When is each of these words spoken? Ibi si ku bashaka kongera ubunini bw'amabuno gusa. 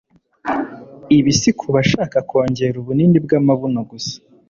Ibi 1.17 1.31
si 1.39 1.49
ku 1.59 1.65
bashaka 1.75 2.17
kongera 2.29 2.75
ubunini 2.81 3.17
bw'amabuno 3.25 3.81
gusa. 3.89 4.15